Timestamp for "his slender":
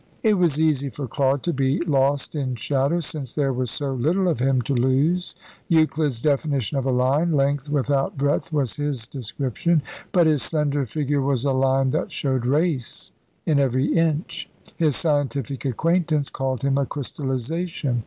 10.25-10.87